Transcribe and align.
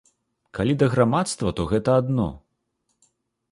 Калі 0.59 0.73
да 0.83 0.87
грамадства, 0.93 1.53
то 1.61 1.67
гэта 1.73 1.89
адно. 2.03 2.27